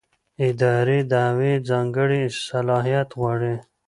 [0.47, 3.55] اداري دعوې ځانګړی صلاحیت غواړي.